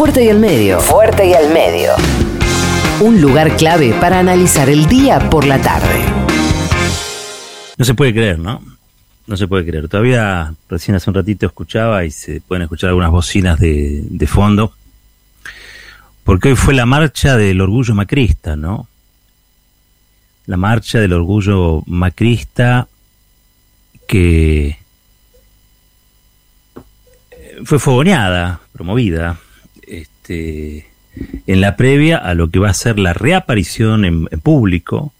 [0.00, 0.80] Fuerte y al medio.
[0.80, 1.92] Fuerte y al medio.
[3.02, 6.02] Un lugar clave para analizar el día por la tarde.
[7.76, 8.62] No se puede creer, ¿no?
[9.26, 9.90] No se puede creer.
[9.90, 14.72] Todavía recién hace un ratito escuchaba y se pueden escuchar algunas bocinas de, de fondo.
[16.24, 18.88] Porque hoy fue la marcha del orgullo macrista, ¿no?
[20.46, 22.88] La marcha del orgullo macrista
[24.08, 24.78] que
[27.66, 29.38] fue fogoneada, promovida,
[30.30, 30.86] este,
[31.46, 35.12] en la previa a lo que va a ser la reaparición en, público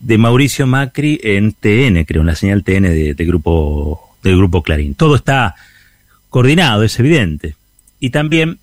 [0.00, 4.94] de Mauricio Macri en TN, creo, en la señal TN de, grupo, del grupo Clarín.
[4.94, 5.54] Todo está
[6.28, 7.56] coordinado, es evidente.
[8.00, 8.58] Y también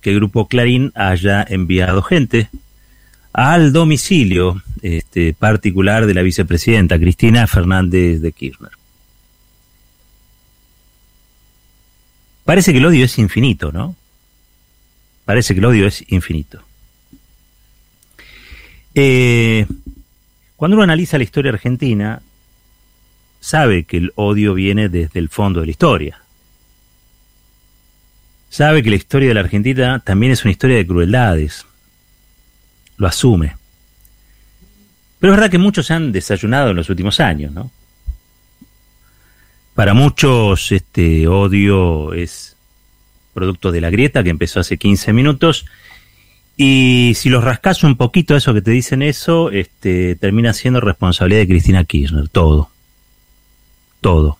[0.00, 2.48] que el grupo Clarín haya enviado gente
[3.32, 8.70] al domicilio este, particular de la vicepresidenta Cristina Fernández de Kirchner.
[12.44, 13.94] Parece que el odio es infinito, ¿no?
[15.26, 16.62] Parece que el odio es infinito.
[18.94, 19.66] Eh,
[20.56, 22.22] cuando uno analiza la historia argentina,
[23.40, 26.20] sabe que el odio viene desde el fondo de la historia.
[28.48, 31.66] Sabe que la historia de la Argentina también es una historia de crueldades.
[32.96, 33.56] Lo asume.
[35.18, 37.70] Pero es verdad que muchos se han desayunado en los últimos años, ¿no?
[39.74, 42.55] Para muchos este odio es
[43.36, 45.66] producto de la grieta que empezó hace 15 minutos
[46.56, 51.40] y si los rascas un poquito eso que te dicen eso, este termina siendo responsabilidad
[51.40, 52.70] de Cristina Kirchner, todo.
[54.00, 54.38] Todo.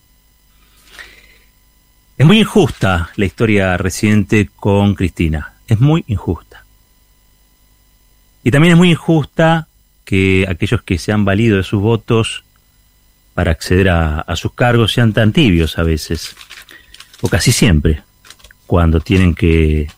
[2.17, 6.65] Es muy injusta la historia reciente con Cristina, es muy injusta.
[8.43, 9.69] Y también es muy injusta
[10.07, 12.45] que aquellos que se han valido de sus votos
[13.35, 16.35] para acceder a, sus cargos sean tan tibios a veces,
[17.21, 18.03] o casi siempre,
[18.67, 19.89] cuando tienen que,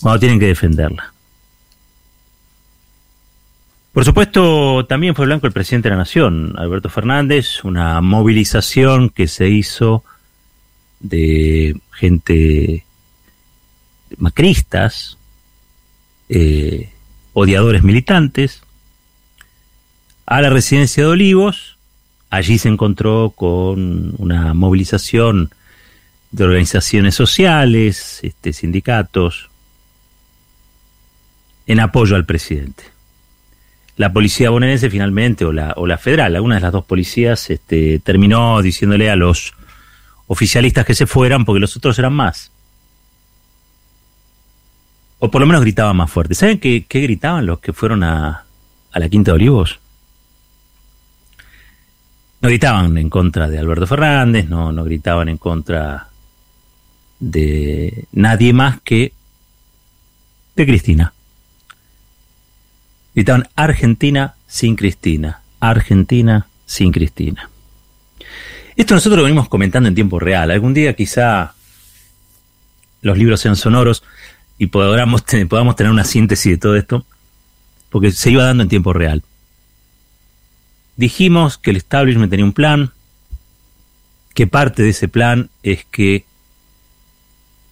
[0.00, 1.12] cuando tienen que defenderla.
[3.92, 9.26] Por supuesto, también fue blanco el presidente de la Nación, Alberto Fernández, una movilización que
[9.26, 10.04] se hizo
[11.00, 12.84] de gente
[14.18, 15.16] macristas,
[16.28, 16.92] eh,
[17.32, 18.62] odiadores militantes,
[20.26, 21.76] a la residencia de Olivos,
[22.30, 25.50] Allí se encontró con una movilización
[26.30, 29.50] de organizaciones sociales, este, sindicatos,
[31.66, 32.84] en apoyo al presidente.
[33.96, 37.98] La policía bonaerense finalmente, o la, o la federal, alguna de las dos policías, este,
[38.00, 39.54] terminó diciéndole a los
[40.26, 42.52] oficialistas que se fueran porque los otros eran más.
[45.18, 46.34] O por lo menos gritaban más fuerte.
[46.34, 48.44] ¿Saben qué, qué gritaban los que fueron a,
[48.92, 49.80] a la Quinta de Olivos?
[52.40, 56.08] no gritaban en contra de Alberto Fernández, no, no gritaban en contra
[57.18, 59.12] de nadie más que
[60.54, 61.12] de Cristina.
[63.14, 67.50] Gritaban Argentina sin Cristina, Argentina sin Cristina.
[68.76, 70.50] Esto nosotros lo venimos comentando en tiempo real.
[70.50, 71.54] Algún día quizá
[73.00, 74.02] los libros sean sonoros
[74.58, 77.06] y podamos, podamos tener una síntesis de todo esto,
[77.90, 79.22] porque se iba dando en tiempo real.
[80.96, 82.92] Dijimos que el establishment tenía un plan,
[84.34, 86.24] que parte de ese plan es que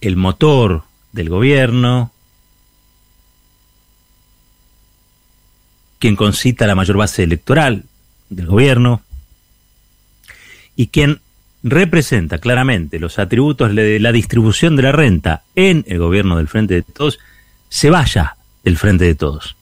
[0.07, 0.83] el motor
[1.13, 2.11] del gobierno,
[5.97, 7.85] quien concita la mayor base electoral
[8.29, 9.01] del gobierno
[10.75, 11.21] y quien
[11.63, 16.75] representa claramente los atributos de la distribución de la renta en el gobierno del Frente
[16.75, 17.17] de Todos,
[17.69, 19.55] se vaya del Frente de Todos.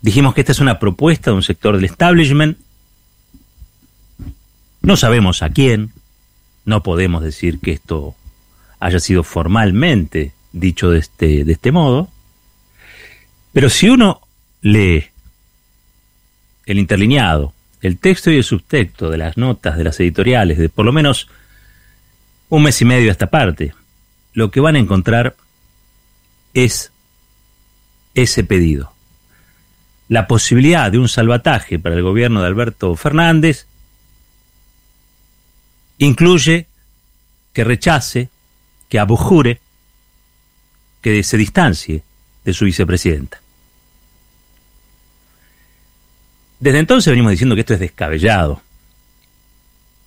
[0.00, 2.56] Dijimos que esta es una propuesta de un sector del establishment.
[4.80, 5.92] No sabemos a quién.
[6.70, 8.14] No podemos decir que esto
[8.78, 12.08] haya sido formalmente dicho de este, de este modo.
[13.52, 14.20] Pero si uno
[14.62, 15.06] lee
[16.66, 20.84] el interlineado, el texto y el subtexto de las notas de las editoriales de por
[20.84, 21.26] lo menos
[22.50, 23.74] un mes y medio a esta parte,
[24.32, 25.34] lo que van a encontrar
[26.54, 26.92] es
[28.14, 28.92] ese pedido
[30.06, 33.66] la posibilidad de un salvataje para el gobierno de Alberto Fernández
[36.00, 36.66] incluye
[37.52, 38.30] que rechace,
[38.88, 39.60] que abjure,
[41.00, 42.02] que se distancie
[42.44, 43.40] de su vicepresidenta.
[46.58, 48.62] Desde entonces venimos diciendo que esto es descabellado,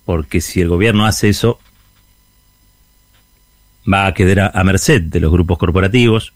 [0.04, 1.60] porque si el gobierno hace eso,
[3.90, 6.32] va a quedar a, merced de los grupos corporativos,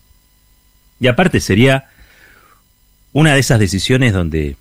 [1.01, 1.89] y aparte sería
[3.13, 4.57] una de esas decisiones donde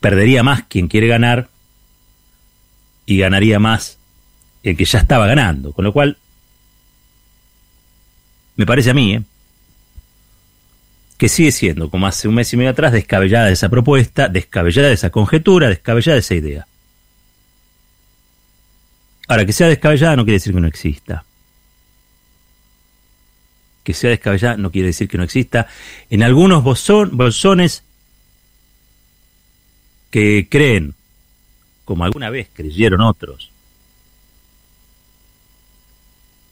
[0.00, 1.48] perdería más quien quiere ganar
[3.06, 3.98] y ganaría más
[4.62, 6.18] el que ya estaba ganando, con lo cual
[8.56, 9.22] me parece a mí, ¿eh?
[11.18, 15.10] que sigue siendo, como hace un mes y medio atrás, descabellada esa propuesta, descabellada esa
[15.10, 16.66] conjetura, descabellada esa idea.
[19.28, 21.24] Ahora, que sea descabellada no quiere decir que no exista.
[23.84, 25.68] Que sea descabellada no quiere decir que no exista.
[26.10, 27.84] En algunos bolsones
[30.10, 30.94] que creen,
[31.84, 33.50] como alguna vez creyeron otros,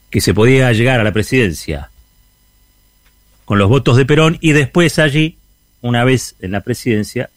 [0.09, 1.89] que se podía llegar a la presidencia
[3.45, 5.37] con los votos de Perón y después allí,
[5.81, 7.29] una vez en la presidencia,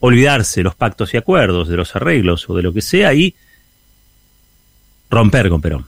[0.00, 3.34] olvidarse los pactos y acuerdos, de los arreglos o de lo que sea y
[5.10, 5.86] romper con Perón.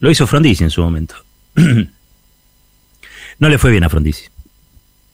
[0.00, 1.14] Lo hizo Frondizi en su momento.
[3.38, 4.26] no le fue bien a Frondizi.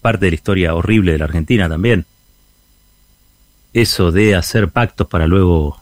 [0.00, 2.06] Parte de la historia horrible de la Argentina también.
[3.72, 5.80] Eso de hacer pactos para luego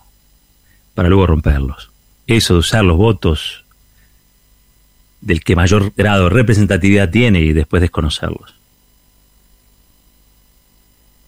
[0.94, 1.90] para luego romperlos.
[2.26, 3.64] Eso de usar los votos
[5.20, 8.54] del que mayor grado de representatividad tiene y después desconocerlos.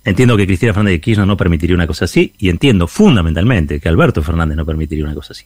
[0.04, 3.88] Entiendo que Cristina Fernández de Kirchner no permitiría una cosa así y entiendo fundamentalmente que
[3.90, 5.44] Alberto Fernández no permitiría una cosa así.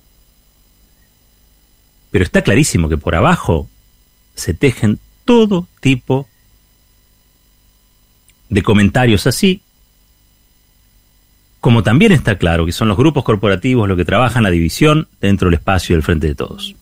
[2.12, 3.68] Pero está clarísimo que por abajo
[4.36, 6.28] se tejen todo tipo
[8.50, 9.61] de comentarios así,
[11.62, 15.46] como también está claro que son los grupos corporativos los que trabajan la división dentro
[15.46, 16.74] del espacio del frente de todos.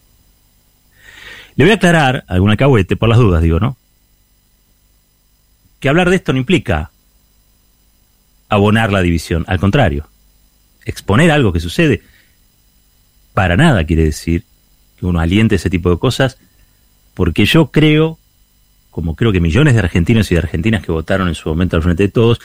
[1.55, 3.77] Le voy a aclarar alguna cahuete, por las dudas digo, ¿no?
[5.81, 6.91] Que hablar de esto no implica
[8.49, 10.09] abonar la división, al contrario,
[10.87, 12.03] exponer algo que sucede
[13.35, 14.45] para nada quiere decir
[14.99, 16.39] que uno aliente ese tipo de cosas,
[17.13, 18.19] porque yo creo,
[18.91, 21.83] como creo que millones de argentinos y de argentinas que votaron en su momento al
[21.83, 22.41] frente de todos,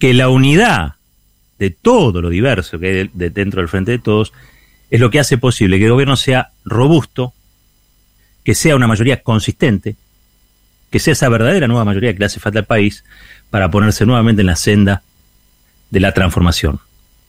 [0.00, 0.96] que la unidad
[1.58, 4.32] de todo lo diverso que hay dentro del frente de todos
[4.90, 7.32] es lo que hace posible que el gobierno sea robusto,
[8.44, 9.96] que sea una mayoría consistente,
[10.90, 13.04] que sea esa verdadera nueva mayoría que le hace falta al país
[13.50, 15.02] para ponerse nuevamente en la senda
[15.90, 16.80] de la transformación,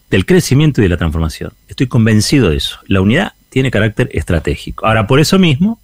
[0.09, 1.53] del crecimiento y de la transformación.
[1.67, 2.79] Estoy convencido de eso.
[2.87, 4.85] La unidad tiene carácter estratégico.
[4.85, 5.79] Ahora, por eso mismo,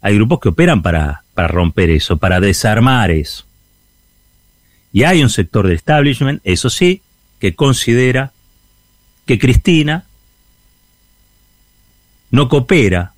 [0.00, 3.44] hay grupos que operan para, para romper eso, para desarmar eso.
[4.92, 7.02] Y hay un sector del establishment, eso sí,
[7.38, 8.32] que considera
[9.26, 10.04] que Cristina
[12.30, 13.12] no coopera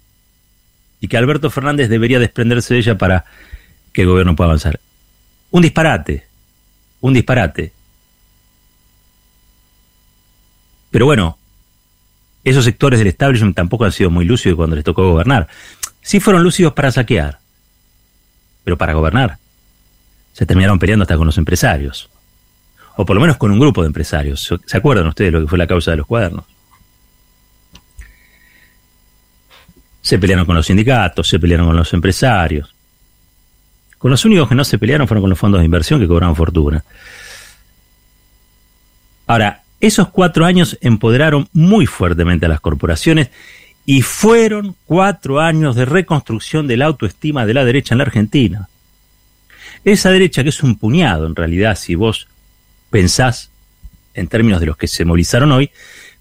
[1.01, 3.25] y que Alberto Fernández debería desprenderse de ella para
[3.93, 4.81] que el gobierno pueda avanzar.
[5.51, 6.27] Un disparate,
[7.01, 7.73] un disparate.
[10.91, 11.39] Pero bueno,
[12.45, 15.49] esos sectores del establishment tampoco han sido muy lúcidos cuando les tocó gobernar.
[16.03, 17.39] Sí fueron lúcidos para saquear,
[18.65, 19.39] pero para gobernar
[20.39, 22.09] se terminaron peleando hasta con los empresarios.
[23.01, 24.53] O por lo menos con un grupo de empresarios.
[24.67, 26.45] ¿Se acuerdan ustedes lo que fue la causa de los cuadernos?
[30.03, 32.75] Se pelearon con los sindicatos, se pelearon con los empresarios.
[33.99, 36.35] Con los únicos que no se pelearon fueron con los fondos de inversión que cobraron
[36.35, 36.83] fortuna.
[39.29, 43.31] Ahora, esos cuatro años empoderaron muy fuertemente a las corporaciones
[43.87, 48.69] y fueron cuatro años de reconstrucción de la autoestima de la derecha en la Argentina.
[49.85, 52.27] Esa derecha que es un puñado en realidad, si vos
[52.91, 53.51] pensás
[54.15, 55.71] en términos de los que se movilizaron hoy,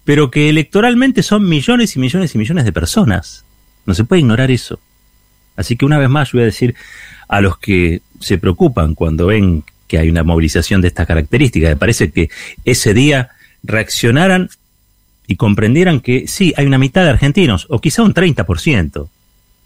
[0.04, 3.44] pero que electoralmente son millones y millones y millones de personas.
[3.86, 4.78] No se puede ignorar eso.
[5.56, 6.74] Así que una vez más yo voy a decir
[7.28, 11.76] a los que se preocupan cuando ven que hay una movilización de esta característica, me
[11.76, 12.30] parece que
[12.64, 13.30] ese día
[13.62, 14.50] reaccionaran
[15.26, 19.08] y comprendieran que sí, hay una mitad de argentinos, o quizá un 30%,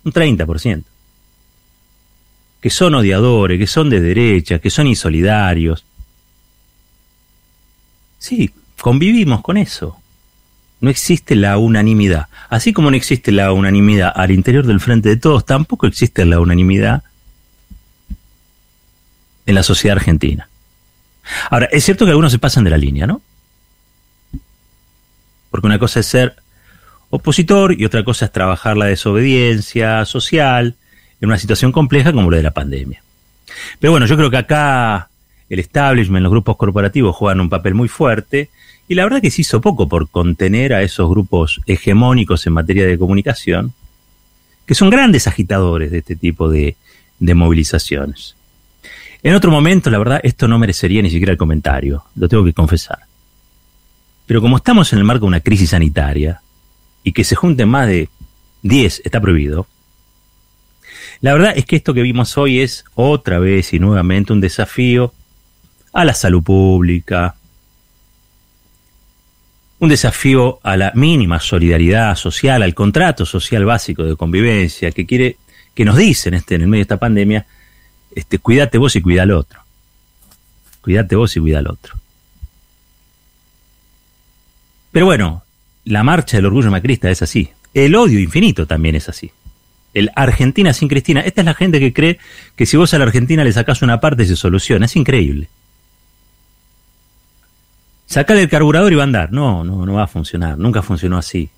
[0.04, 0.82] un 30%,
[2.60, 5.84] que son odiadores, que son de derecha, que son insolidarios.
[8.22, 10.02] Sí, convivimos con eso
[10.82, 12.26] no existe la unanimidad.
[12.50, 16.40] Así como no existe la unanimidad al interior del frente de todos, tampoco existe la
[16.40, 17.04] unanimidad
[19.46, 20.48] en la sociedad argentina.
[21.50, 23.22] Ahora, es cierto que algunos se pasan de la línea, ¿no?
[25.52, 26.34] Porque una cosa es ser
[27.10, 30.74] opositor y otra cosa es trabajar la desobediencia social
[31.20, 33.04] en una situación compleja como la de la pandemia.
[33.78, 35.10] Pero bueno, yo creo que acá
[35.52, 38.48] el establishment, los grupos corporativos juegan un papel muy fuerte
[38.88, 42.86] y la verdad que se hizo poco por contener a esos grupos hegemónicos en materia
[42.86, 43.74] de comunicación,
[44.64, 46.74] que son grandes agitadores de este tipo de,
[47.20, 48.34] movilizaciones.
[49.22, 52.54] En otro momento, la verdad, esto no merecería ni siquiera el comentario, lo tengo que
[52.54, 53.00] confesar.
[54.24, 56.40] Pero como estamos en el marco de una crisis sanitaria
[57.04, 58.08] y que se junten más de
[58.62, 59.66] 10 está prohibido,
[61.20, 65.12] la verdad es que esto que vimos hoy es otra vez y nuevamente un desafío
[65.92, 67.34] a la salud pública,
[69.82, 75.38] un desafío a la mínima solidaridad social, al contrato social básico de convivencia, que quiere,
[75.74, 77.46] que nos dicen este, en el medio de esta pandemia,
[78.14, 79.60] este, cuídate vos y cuida al otro.
[80.82, 81.94] Cuídate vos y cuida al otro.
[84.92, 85.42] Pero bueno,
[85.84, 87.50] la marcha del orgullo macrista es así.
[87.74, 89.32] El odio infinito también es así.
[89.94, 91.22] El Argentina sin Cristina.
[91.22, 92.18] Esta es la gente que cree
[92.54, 94.86] que si vos a la Argentina le sacás una parte se soluciona.
[94.86, 95.48] Es increíble.
[98.06, 99.32] Sacale el carburador y va a andar.
[99.32, 100.58] No, no, no va a funcionar.
[100.58, 101.48] Nunca funcionó así.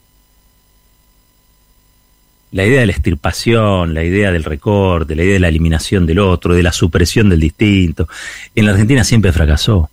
[2.53, 6.21] La idea de la extirpación, la idea del recorte, la idea de la eliminación del
[6.21, 8.09] otro, de la supresión del distinto,
[8.55, 9.91] en la Argentina siempre fracasó.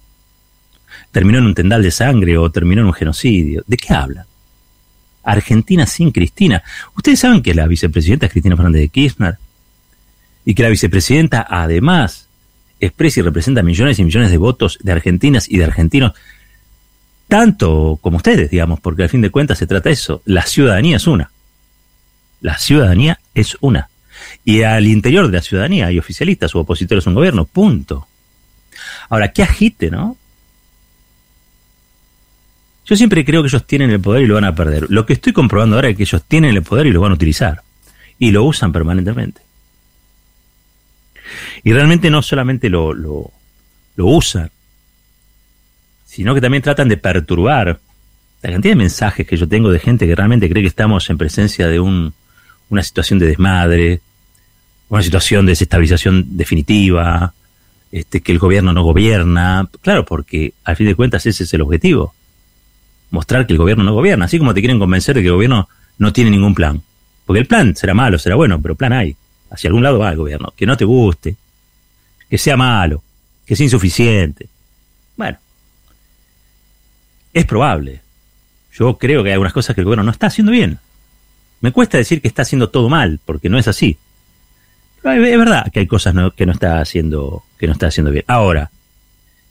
[1.12, 3.63] Terminó en un tendal de sangre o terminó en un genocidio.
[3.65, 4.25] ¿De qué hablan?
[5.24, 6.63] Argentina sin Cristina.
[6.96, 9.38] Ustedes saben que la vicepresidenta es Cristina Fernández de Kirchner
[10.46, 12.27] y que la vicepresidenta además
[12.79, 16.13] expresa y representa millones y millones de votos de argentinas y de argentinos,
[17.31, 20.21] tanto como ustedes, digamos, porque al fin de cuentas se trata de eso.
[20.25, 21.31] La ciudadanía es una.
[22.41, 23.89] La ciudadanía es una.
[24.43, 28.05] Y al interior de la ciudadanía hay oficialistas o opositores a un gobierno, punto.
[29.07, 30.17] Ahora, qué agite, ¿no?
[32.85, 34.88] Yo siempre creo que ellos tienen el poder y lo van a perder.
[34.89, 37.15] Lo que estoy comprobando ahora es que ellos tienen el poder y lo van a
[37.15, 37.61] utilizar.
[38.19, 39.41] Y lo usan permanentemente.
[41.63, 43.31] Y realmente no solamente lo, lo,
[43.95, 44.51] usan,
[46.12, 47.80] sino que también tratan de perturbar
[48.41, 51.18] la cantidad de mensajes que yo tengo de gente que realmente cree que estamos en
[51.18, 52.13] presencia de un,
[52.70, 54.01] una situación de desmadre,
[54.89, 57.34] una situación de desestabilización definitiva,
[57.94, 59.70] este, que el gobierno no gobierna.
[59.82, 62.13] Claro, porque al fin de cuentas ese es el objetivo
[63.12, 65.70] mostrar que el gobierno no gobierna, así como te quieren convencer de que el gobierno
[65.98, 66.82] no tiene ningún plan.
[67.25, 69.15] Porque el plan será malo, será bueno, pero plan hay.
[69.50, 70.53] Hacia algún lado va el gobierno.
[70.56, 71.36] Que no te guste,
[72.30, 73.03] que sea malo,
[73.46, 74.48] que sea insuficiente.
[75.15, 75.38] Bueno,
[77.33, 78.01] es probable.
[78.73, 80.79] Yo creo que hay algunas cosas que el gobierno no está haciendo bien.
[81.59, 83.97] Me cuesta decir que está haciendo todo mal, porque no es así.
[85.01, 88.25] Pero es verdad que hay cosas que no está haciendo que no está haciendo bien.
[88.27, 88.71] Ahora,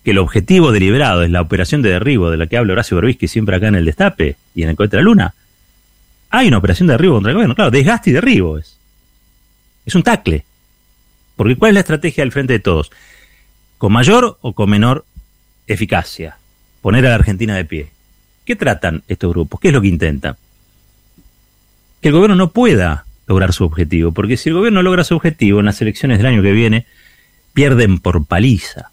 [0.05, 3.29] que el objetivo deliberado es la operación de derribo de la que habla Horacio Berbisky
[3.29, 5.35] siempre acá en el Destape y en el Cohete de la Luna,
[6.31, 7.55] hay una operación de derribo contra el gobierno.
[7.55, 8.79] Claro, desgaste y derribo es.
[9.85, 10.45] Es un tacle.
[11.37, 12.91] Porque ¿cuál es la estrategia del frente de todos?
[13.79, 15.05] ¿Con mayor o con menor
[15.67, 16.40] eficacia?
[16.83, 17.91] Poner a la Argentina de pie.
[18.45, 19.61] ¿Qué tratan estos grupos?
[19.61, 20.37] ¿Qué es lo que intentan?
[22.01, 24.13] Que el gobierno no pueda lograr su objetivo.
[24.13, 26.87] Porque si el gobierno logra su objetivo en las elecciones del año que viene,
[27.53, 28.91] pierden por paliza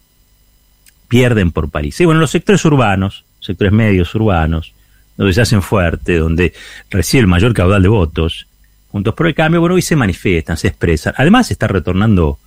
[1.08, 2.02] pierden por paliza.
[2.02, 4.74] Y bueno, los sectores urbanos, sectores medios urbanos,
[5.16, 6.52] donde se hacen fuerte, donde
[6.90, 8.46] recibe el mayor caudal de votos,
[8.92, 11.14] juntos por el cambio, bueno, hoy se manifiestan, se expresan.
[11.16, 12.38] Además está retornando,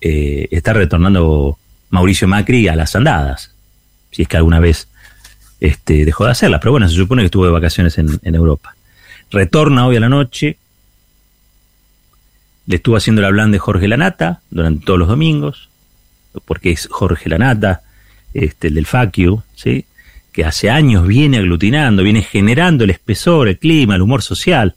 [0.00, 1.58] eh, está retornando
[1.90, 3.54] Mauricio Macri a las andadas,
[4.10, 4.88] si es que alguna vez
[5.60, 8.74] este, dejó de hacerlas, pero bueno, se supone que estuvo de vacaciones en, Europa.
[9.30, 10.56] Retorna hoy a la noche,
[12.66, 15.68] le estuvo haciendo el plan de Jorge Lanata durante todos los domingos,
[16.44, 17.82] porque es Jorge Lanata
[18.32, 19.84] este, el del FACIU, ¿sí?
[20.32, 24.76] que hace años viene aglutinando, viene generando el espesor, el clima, el humor social.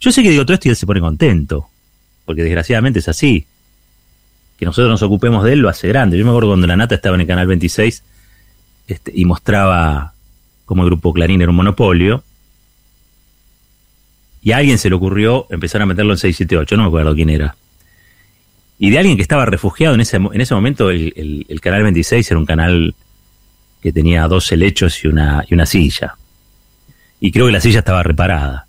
[0.00, 1.68] Yo sé que digo todo esto y él se pone contento,
[2.24, 3.46] porque desgraciadamente es así.
[4.58, 6.18] Que nosotros nos ocupemos de él lo hace grande.
[6.18, 8.02] Yo me acuerdo cuando la Nata estaba en el canal 26
[8.90, 10.12] este, y mostraba
[10.64, 12.22] cómo el grupo Clarín era un monopolio.
[14.42, 17.30] Y a alguien se le ocurrió empezar a meterlo en 678, no me acuerdo quién
[17.30, 17.54] era
[18.82, 22.40] y de alguien que estaba refugiado en ese, en ese momento, el, Canal 26 era
[22.40, 22.94] un canal
[23.82, 26.14] que tenía dos helechos y una, y una silla.
[27.20, 28.66] Y creo que la silla estaba reparada.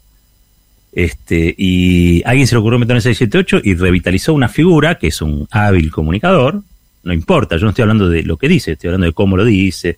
[0.92, 5.22] Este, y alguien se le ocurrió meter en 678 y revitalizó una figura que es
[5.22, 6.62] un hábil comunicador.
[7.04, 9.46] No importa, yo no estoy hablando de lo que dice, estoy hablando de cómo lo
[9.46, 9.98] dice.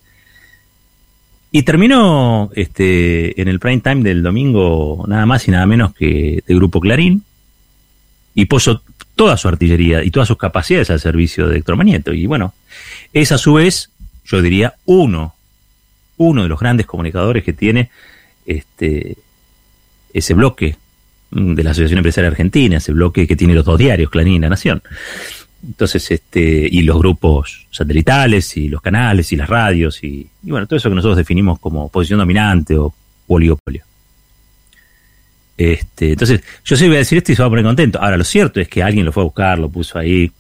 [1.55, 6.43] Y terminó este, en el prime time del domingo nada más y nada menos que
[6.47, 7.23] de Grupo Clarín.
[8.33, 8.81] Y puso,
[9.13, 12.11] toda su artillería y todas sus capacidades al servicio de Electromagneto.
[12.11, 12.55] Y bueno,
[13.13, 13.91] es a su vez,
[14.25, 15.35] yo diría, uno,
[16.17, 17.91] uno de los grandes comunicadores que tiene
[18.47, 19.15] este,
[20.11, 20.75] ese bloque
[21.29, 24.49] de la Asociación Empresaria Argentina, ese bloque que tiene los dos diarios, Clarín y La
[24.49, 24.81] Nación.
[25.65, 30.75] Entonces, este, y los grupos satelitales, y los canales, y las radios, y, bueno, todo
[30.77, 32.93] eso que nosotros definimos como posición dominante o
[33.27, 33.83] oligopolio.
[35.57, 38.01] Este, entonces, yo sí voy a decir esto y se va a poner contento.
[38.01, 40.31] Ahora, lo cierto es que alguien lo fue a buscar, lo puso ahí.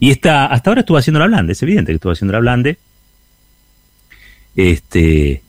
[0.00, 2.78] Y está, hasta ahora estuvo haciendo la blande, es evidente que estuvo haciendo la blande.
[4.56, 5.42] Este,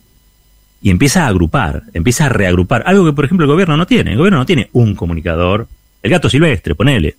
[0.84, 2.84] y empieza a agrupar, empieza a reagrupar.
[2.86, 4.12] Algo que, por ejemplo, el gobierno no tiene.
[4.12, 5.68] El gobierno no tiene un comunicador.
[6.04, 7.16] El gato silvestre, ponele.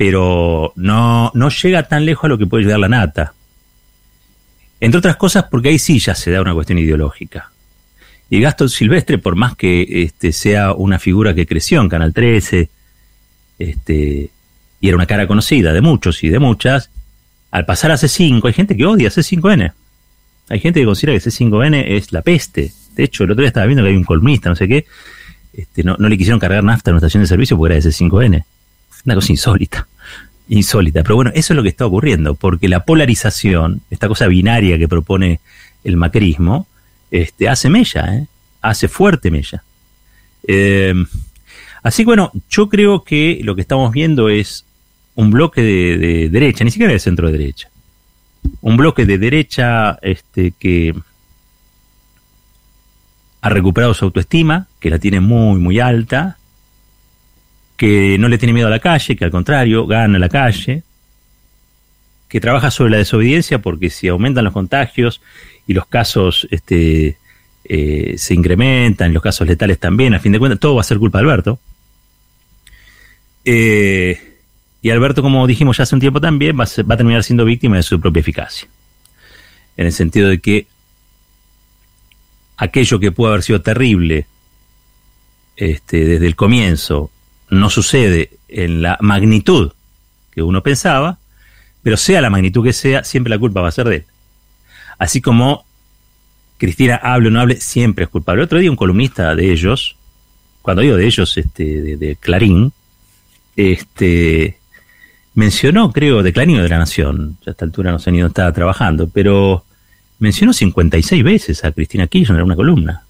[0.00, 3.34] Pero no, no llega tan lejos a lo que puede llegar la nata.
[4.80, 7.50] Entre otras cosas porque ahí sí ya se da una cuestión ideológica.
[8.30, 12.70] Y Gastón Silvestre, por más que este, sea una figura que creció en Canal 13,
[13.58, 14.30] este,
[14.80, 16.88] y era una cara conocida de muchos y de muchas,
[17.50, 19.70] al pasar a C5, hay gente que odia C5N.
[20.48, 22.72] Hay gente que considera que C5N es la peste.
[22.94, 24.86] De hecho, el otro día estaba viendo que hay un colmista, no sé qué,
[25.52, 27.90] este, no, no le quisieron cargar nafta en una estación de servicio porque era de
[27.90, 28.44] C5N.
[29.04, 29.86] Una cosa insólita
[30.50, 31.02] insólita.
[31.02, 34.88] Pero bueno, eso es lo que está ocurriendo, porque la polarización, esta cosa binaria que
[34.88, 35.40] propone
[35.84, 36.66] el macrismo,
[37.10, 38.26] este, hace mella, ¿eh?
[38.60, 39.62] hace fuerte mella.
[40.46, 40.94] Eh,
[41.82, 44.64] así que bueno, yo creo que lo que estamos viendo es
[45.14, 47.70] un bloque de, derecha, ni siquiera de centro de derecha,
[48.60, 50.94] un bloque de derecha este, que
[53.40, 56.38] ha recuperado su autoestima, que la tiene muy, muy alta,
[57.80, 60.82] que no le tiene miedo a la calle, que al contrario, gana la calle,
[62.28, 65.22] que trabaja sobre la desobediencia porque si aumentan los contagios
[65.66, 67.16] y los casos este,
[67.64, 70.98] eh, se incrementan, los casos letales también, a fin de cuentas, todo va a ser
[70.98, 71.58] culpa de Alberto.
[73.46, 74.36] Eh,
[74.82, 77.82] y Alberto, como dijimos ya hace un tiempo también, va a, terminar siendo víctima de
[77.82, 78.68] su propia eficacia.
[79.78, 80.66] En el sentido de que
[82.58, 84.26] aquello que pudo haber sido terrible
[85.56, 87.10] este, desde el comienzo
[87.50, 89.72] no sucede en la magnitud
[90.30, 91.18] que uno pensaba,
[91.82, 94.04] pero sea la magnitud que sea, siempre la culpa va a ser de él.
[94.98, 95.64] Así como
[96.58, 98.42] Cristina hable o no hable, siempre es culpable.
[98.42, 99.96] El otro día un columnista de ellos,
[100.62, 102.72] cuando digo de ellos, este, de, Clarín,
[103.56, 104.58] este,
[105.34, 108.32] mencionó, creo, de Clarín o de la Nación, a esta altura no sé ni dónde
[108.32, 109.64] estaba trabajando, pero
[110.18, 113.04] mencionó 56 veces a Cristina Kirchner en una columna.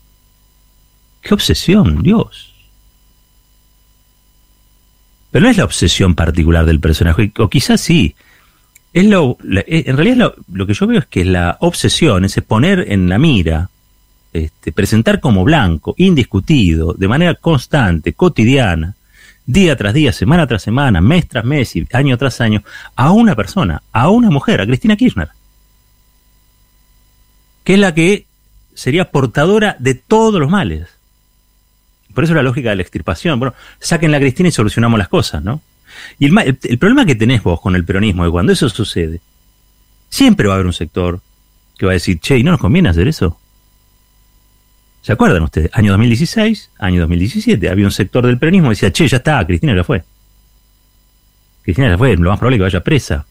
[1.21, 2.50] ¡Qué obsesión, Dios!
[5.31, 8.15] Pero no es la obsesión particular del personaje, o quizás sí.
[8.93, 12.87] Es lo, eh, en realidad lo, que yo veo es que la obsesión, ese poner
[12.93, 13.71] en la mira,
[14.33, 18.97] este, presentar como blanco, indiscutido, de manera constante, cotidiana,
[19.47, 22.63] día tras día, semana tras semana, mes tras mes y año tras año,
[22.97, 25.29] a una persona, a una mujer, a Cristina Kirchner,
[27.65, 28.27] que es la que
[28.75, 30.89] sería portadora de todos los males.
[32.15, 33.39] Por eso la lógica de la extirpación.
[33.39, 35.63] Bueno, saquen la Cristina y solucionamos las cosas, ¿no?
[36.19, 39.21] Y el, problema que tenés vos con el peronismo es cuando eso sucede,
[40.09, 41.21] siempre va a haber un sector
[41.77, 43.39] que va a decir, che, ¿y no nos conviene hacer eso?
[45.03, 45.71] ¿Se acuerdan ustedes?
[45.73, 49.75] Año 2016, año 2017, había un sector del peronismo que decía, che, ya está, Cristina
[49.75, 50.05] ya fue.
[51.63, 53.27] Cristina ya fue, lo más probable es que vaya presa.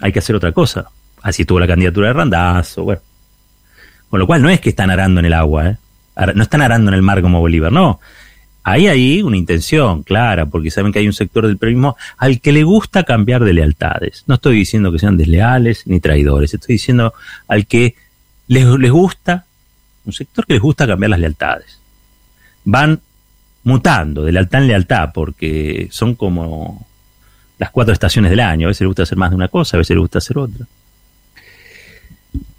[0.00, 0.86] Hay que hacer otra cosa.
[1.22, 3.00] Así tuvo la candidatura de Randazo, bueno.
[4.10, 5.76] Con lo cual no es que están arando en el agua, ¿eh?
[6.34, 8.00] No están arando en el mar como Bolívar, no.
[8.62, 12.50] Hay ahí una intención clara, porque saben que hay un sector del periodismo al que
[12.52, 14.24] le gusta cambiar de lealtades.
[14.26, 17.14] No estoy diciendo que sean desleales ni traidores, estoy diciendo
[17.46, 17.94] al que
[18.48, 19.44] les, les gusta,
[20.04, 21.80] un sector que les gusta cambiar las lealtades.
[22.64, 23.00] Van
[23.62, 26.86] mutando de lealtad en lealtad, porque son como
[27.58, 28.66] las cuatro estaciones del año.
[28.66, 30.66] A veces les gusta hacer más de una cosa, a veces les gusta hacer otra.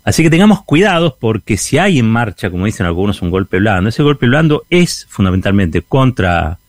[0.07, 3.89] Así que tengamos cuidados porque si hay en marcha, como dicen algunos, un golpe blando,
[3.89, 6.59] ese golpe blando es fundamentalmente contra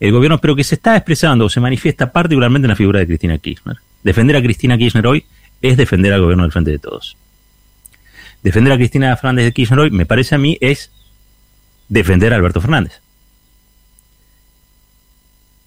[0.00, 3.06] el gobierno, pero que se está expresando o se manifiesta particularmente en la figura de
[3.06, 3.76] Cristina Kirchner.
[4.02, 5.26] Defender a Cristina Kirchner hoy
[5.60, 7.18] es defender al gobierno del frente de todos.
[8.42, 10.90] Defender a Cristina Fernández de Kirchner hoy, me parece a mí, es
[11.90, 13.02] defender a Alberto Fernández.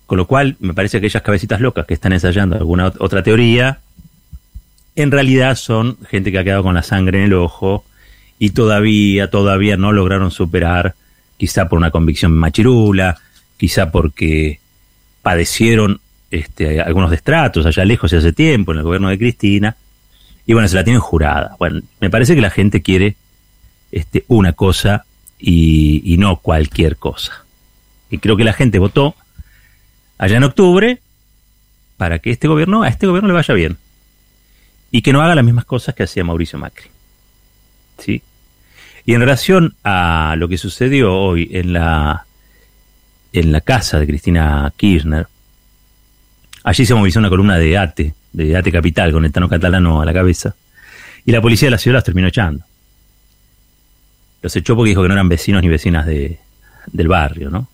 [0.08, 3.82] Con lo cual, me parece que aquellas cabecitas locas que están ensayando alguna otra teoría,
[4.96, 7.84] en realidad son gente que ha quedado con la sangre en el ojo
[8.38, 10.96] y todavía, todavía no lograron superar,
[11.38, 13.18] quizá por una convicción machirula,
[13.58, 14.60] quizá porque
[15.22, 19.76] padecieron este, algunos destratos allá lejos y hace tiempo en el gobierno de Cristina,
[20.46, 21.56] y bueno, se la tienen jurada.
[21.58, 23.16] Bueno, me parece que la gente quiere
[23.92, 25.06] este, una cosa
[25.40, 27.46] y, y no cualquier cosa.
[28.10, 29.16] Y creo que la gente votó
[30.18, 31.00] allá en octubre
[31.96, 33.78] para que este gobierno, a este gobierno le vaya bien
[34.96, 36.86] y que no haga las mismas cosas que hacía Mauricio Macri.
[37.98, 38.22] ¿Sí?
[39.06, 42.28] Y en relación a lo que sucedió hoy en la,
[43.34, 45.28] en la casa de Cristina Kirchner,
[46.64, 50.06] allí se movilizó una columna de ATE, de ATE Capital, con el Tano Catalano a
[50.06, 50.56] la cabeza,
[51.26, 52.64] y la policía de la ciudad las terminó echando.
[54.44, 56.38] Los echó porque dijo que no eran vecinos ni vecinas de,
[56.86, 57.68] del barrio, ¿no?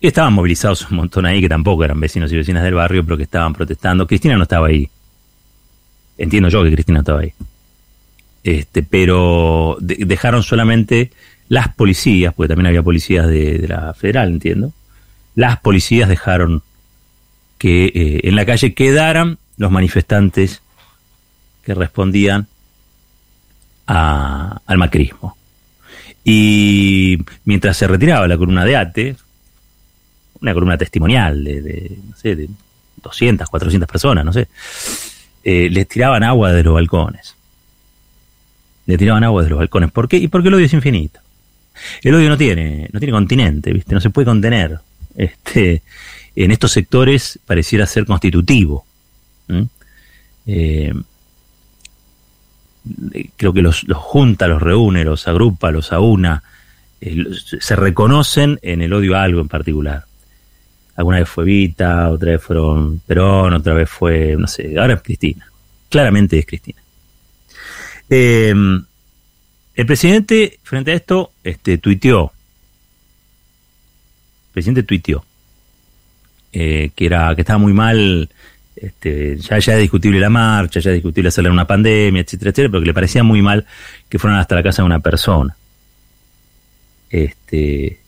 [0.00, 3.18] Y estaban movilizados un montón ahí que tampoco eran vecinos y vecinas del barrio, pero
[3.18, 4.06] que estaban protestando.
[4.06, 4.88] Cristina no estaba ahí.
[6.18, 7.32] Entiendo yo que Cristina estaba ahí.
[8.44, 11.12] Este, pero dejaron solamente
[11.48, 14.72] las policías, porque también había policías de, la federal, entiendo.
[15.34, 16.62] Las policías dejaron
[17.56, 20.62] que eh, en la calle quedaran los manifestantes
[21.64, 22.46] que respondían
[23.86, 25.36] al macrismo.
[26.24, 29.16] Y mientras se retiraba la columna de ATE,
[30.40, 32.48] una columna testimonial de, no sé, de
[33.02, 34.48] 200, 400 personas, no sé,
[35.50, 37.34] eh, les tiraban agua de los balcones.
[38.84, 39.90] Le tiraban agua de los balcones.
[39.90, 40.18] ¿Por qué?
[40.18, 41.20] Y porque el odio es infinito.
[42.02, 43.94] El odio no tiene, no tiene continente, ¿viste?
[43.94, 44.78] No se puede contener.
[45.16, 45.80] Este,
[46.36, 48.84] en estos sectores pareciera ser constitutivo.
[50.46, 50.92] Eh,
[53.38, 56.42] creo que los, junta, los reúne, los agrupa, los aúna,
[57.00, 57.24] eh,
[57.58, 60.04] se reconocen en el odio a algo en particular.
[60.98, 65.02] Alguna vez fue Vita, otra vez fueron Perón, otra vez fue, no sé, ahora es
[65.02, 65.46] Cristina.
[65.88, 66.82] Claramente es Cristina.
[68.10, 68.52] Eh,
[69.74, 72.32] el presidente, frente a esto, este, tuiteó.
[74.48, 75.24] El presidente tuiteó.
[76.52, 78.28] Eh, que era que estaba muy mal
[78.74, 82.70] este, ya, ya es discutible la marcha, ya es discutible hacerle una pandemia, etcétera, etcétera,
[82.70, 83.64] pero que le parecía muy mal
[84.08, 85.56] que fueran hasta la casa de una persona.
[87.08, 88.00] Este,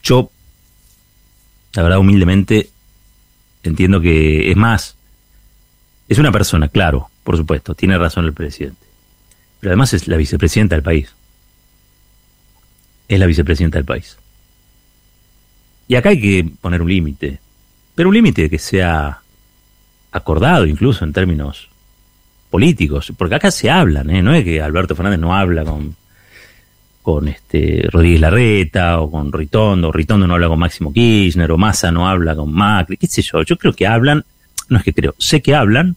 [0.00, 0.30] yo,
[1.74, 2.70] la verdad, humildemente,
[3.62, 4.96] entiendo que es más,
[6.08, 8.86] es una persona, claro, por supuesto, tiene razón el presidente,
[9.60, 11.14] pero además es la vicepresidenta del país.
[13.08, 14.16] Es la vicepresidenta del país.
[15.88, 17.40] Y acá hay que poner un límite
[17.94, 19.20] pero un límite que sea
[20.10, 21.68] acordado incluso en términos
[22.50, 24.22] políticos, porque acá se hablan, ¿eh?
[24.22, 25.96] no es que Alberto Fernández no habla con,
[27.04, 31.92] con este Rodríguez Larreta o con Ritondo, Ritondo no habla con Máximo Kirchner, o Massa
[31.92, 34.24] no habla con Macri, qué sé yo, yo creo que hablan,
[34.70, 35.96] no es que creo, sé que hablan,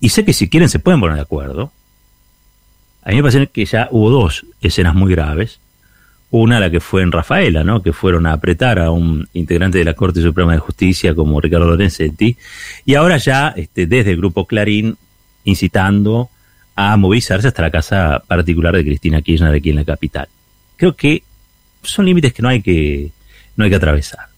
[0.00, 1.70] y sé que si quieren se pueden poner de acuerdo.
[3.04, 5.60] A mí me parece que ya hubo dos escenas muy graves,
[6.32, 7.80] una, la que fue en Rafaela, ¿no?
[7.80, 11.66] Que fueron a apretar a un integrante de la Corte Suprema de Justicia como Ricardo
[11.66, 12.36] Lorenzetti.
[12.84, 14.96] Y ahora ya, este, desde el Grupo Clarín,
[15.44, 16.28] incitando
[16.76, 20.28] a movilizarse hasta la casa particular de Cristina Kirchner aquí en la capital.
[20.76, 21.22] Creo que
[21.82, 23.10] son límites que no hay que,
[23.56, 24.28] no hay que atravesar.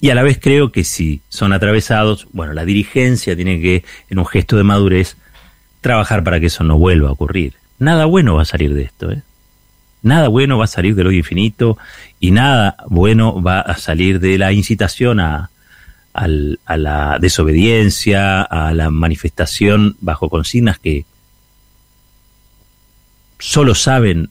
[0.00, 4.18] Y a la vez creo que si son atravesados, bueno, la dirigencia tiene que, en
[4.18, 5.16] un gesto de madurez,
[5.80, 9.10] trabajar para que eso no vuelva a ocurrir nada bueno va a salir de esto.
[9.10, 9.22] ¿eh?
[10.02, 11.78] Nada bueno va a salir del odio infinito
[12.20, 15.50] y nada bueno va a salir de la incitación a,
[16.18, 21.04] a la desobediencia, a la manifestación bajo consignas que
[23.38, 24.30] solo saben,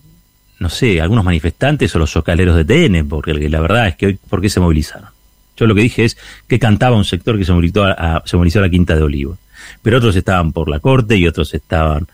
[0.60, 4.20] no sé, algunos manifestantes o los socaleros de TN, porque la verdad es que hoy,
[4.30, 5.10] ¿por qué se movilizaron?
[5.56, 8.60] Yo lo que dije es que cantaba un sector que se movilizó a, se movilizó
[8.60, 9.38] a la Quinta de Olivo,
[9.82, 12.08] pero otros estaban por la corte y otros estaban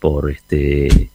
[0.00, 1.10] por este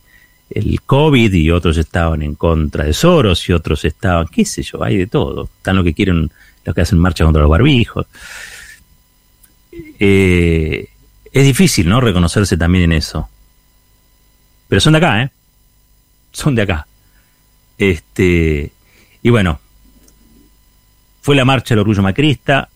[0.50, 4.84] el COVID y otros estaban en contra de Soros y otros estaban, qué sé yo,
[4.84, 5.46] hay de todo.
[5.46, 6.32] Están los que quieren,
[6.64, 8.06] los que hacen marcha contra los barbijos.
[10.00, 10.90] Eh,
[11.32, 12.00] es difícil, ¿no?
[12.00, 13.28] Reconocerse también en eso.
[14.68, 15.32] Pero son de acá, ¿eh?
[16.32, 16.88] Son de acá.
[17.78, 18.72] Este,
[19.22, 19.60] y bueno,
[21.22, 22.70] fue la marcha del orgullo macrista,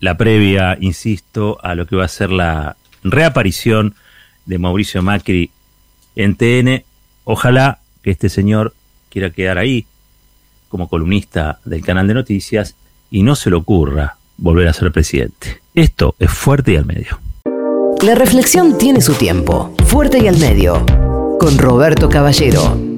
[0.00, 3.94] la previa, insisto, a lo que va a ser la reaparición
[4.44, 5.50] de Mauricio Macri
[6.16, 6.84] en TN.
[7.24, 8.74] Ojalá que este señor
[9.08, 9.86] quiera quedar ahí
[10.68, 12.74] como columnista del canal de noticias
[13.10, 15.60] y no se le ocurra volver a ser presidente.
[15.74, 17.20] Esto es fuerte y al medio.
[18.02, 19.74] La reflexión tiene su tiempo.
[19.86, 20.84] Fuerte y al medio.
[21.38, 22.93] Con Roberto Caballero.